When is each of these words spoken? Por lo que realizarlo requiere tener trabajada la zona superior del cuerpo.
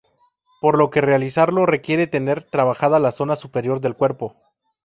Por 0.61 0.79
lo 0.79 0.89
que 0.89 0.99
realizarlo 0.99 1.67
requiere 1.67 2.07
tener 2.07 2.41
trabajada 2.41 2.97
la 2.97 3.11
zona 3.11 3.35
superior 3.35 3.81
del 3.81 3.95
cuerpo. 3.95 4.35